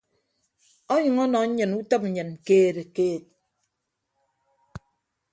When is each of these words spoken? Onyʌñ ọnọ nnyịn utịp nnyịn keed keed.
Onyʌñ 0.93 1.15
ọnọ 1.23 1.39
nnyịn 1.47 1.71
utịp 1.79 2.03
nnyịn 2.07 2.29
keed 2.45 2.77
keed. 2.95 3.23